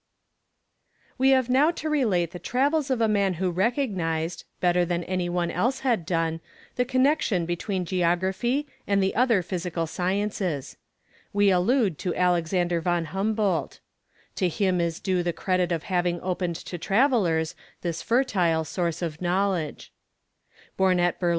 [1.19, 5.29] We have now to relate the travels of a man who recognized, better than any
[5.29, 6.39] one else had done,
[6.75, 10.75] the connexion between geography and the other physical sciences.
[11.33, 13.79] We allude to Alexander von Humboldt.
[14.37, 19.21] To him is due the credit of having opened to travellers this fertile source of
[19.21, 19.93] knowledge.
[20.73, 21.21] [Illustration: Portrait of Alex.